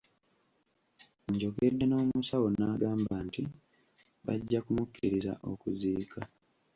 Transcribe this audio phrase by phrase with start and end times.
[1.33, 3.41] Njogedde n’omusawo n’agamba nti
[4.25, 6.19] bajja kumukkiriza okuziika.